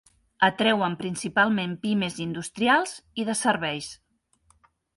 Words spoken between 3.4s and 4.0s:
serveis.